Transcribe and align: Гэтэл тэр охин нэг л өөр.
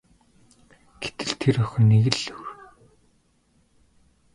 Гэтэл 1.01 1.31
тэр 1.41 1.55
охин 1.63 1.85
нэг 1.91 2.05
л 2.21 2.27
өөр. 2.35 2.49